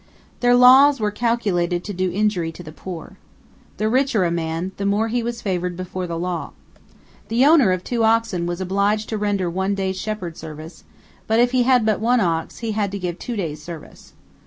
[0.39, 3.17] Their laws were calculated to do injury to the poor.
[3.77, 6.53] The richer a man, the more was he favored before the law.
[7.27, 10.85] The owner of two oxen was obliged to render one day's shepherd service,
[11.27, 14.13] but if he had but one ox, he had to give two days' service.